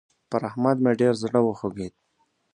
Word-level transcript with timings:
پر 0.29 0.41
احمد 0.49 0.77
مې 0.83 0.91
ډېر 1.01 1.13
زړه 1.23 1.39
وخوږېد. 1.43 1.93